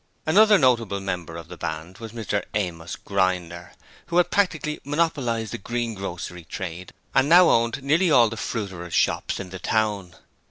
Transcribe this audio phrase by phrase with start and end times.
[0.25, 3.73] Another notable member of the Band was Mr Amos Grinder,
[4.07, 9.39] who had practically monopolized the greengrocery trade and now owned nearly all the fruiterers' shops
[9.39, 10.15] in the town.